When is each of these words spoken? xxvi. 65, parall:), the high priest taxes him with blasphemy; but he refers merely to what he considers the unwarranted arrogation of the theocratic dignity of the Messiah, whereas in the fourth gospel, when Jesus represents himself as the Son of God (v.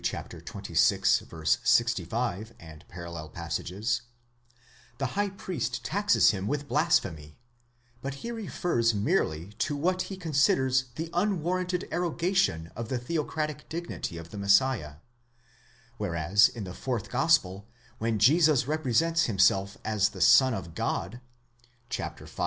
xxvi. 0.03 1.57
65, 1.63 2.53
parall:), 2.89 3.33
the 4.97 5.05
high 5.05 5.29
priest 5.29 5.85
taxes 5.85 6.31
him 6.31 6.47
with 6.47 6.67
blasphemy; 6.67 7.37
but 8.01 8.15
he 8.25 8.31
refers 8.31 8.95
merely 8.95 9.53
to 9.59 9.75
what 9.77 10.01
he 10.09 10.17
considers 10.17 10.85
the 10.95 11.11
unwarranted 11.13 11.87
arrogation 11.91 12.71
of 12.75 12.89
the 12.89 12.97
theocratic 12.97 13.69
dignity 13.69 14.17
of 14.17 14.31
the 14.31 14.39
Messiah, 14.39 14.95
whereas 15.99 16.49
in 16.49 16.63
the 16.63 16.73
fourth 16.73 17.11
gospel, 17.11 17.67
when 17.99 18.17
Jesus 18.17 18.65
represents 18.65 19.25
himself 19.25 19.77
as 19.85 20.09
the 20.09 20.19
Son 20.21 20.55
of 20.55 20.73
God 20.73 21.21
(v. 21.95 22.15